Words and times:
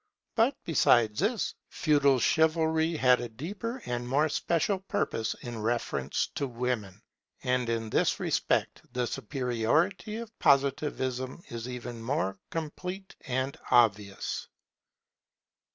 But 0.33 0.57
besides 0.65 1.19
this, 1.19 1.53
Feudal 1.69 2.17
Chivalry 2.17 2.95
had 2.95 3.21
a 3.21 3.29
deeper 3.29 3.83
and 3.85 4.09
more 4.09 4.29
special 4.29 4.79
purpose 4.79 5.35
in 5.41 5.61
reference 5.61 6.25
to 6.33 6.47
women. 6.47 7.03
And 7.43 7.69
in 7.69 7.91
this 7.91 8.19
respect 8.19 8.81
the 8.93 9.05
superiority 9.05 10.17
of 10.17 10.31
Positivism 10.39 11.43
is 11.49 11.69
even 11.69 12.01
more 12.01 12.39
complete 12.49 13.15
and 13.27 13.55
obvious. 13.69 14.47